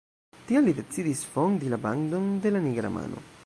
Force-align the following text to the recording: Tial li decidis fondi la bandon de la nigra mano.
Tial 0.47 0.63
li 0.67 0.73
decidis 0.79 1.21
fondi 1.35 1.71
la 1.75 1.81
bandon 1.87 2.29
de 2.47 2.57
la 2.57 2.65
nigra 2.69 2.95
mano. 3.01 3.25